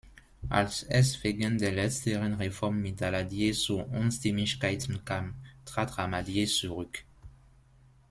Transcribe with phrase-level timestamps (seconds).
[0.49, 7.03] Als es wegen der letzteren Reform mit Daladier zu Unstimmigkeiten kam, trat Ramadier zurück.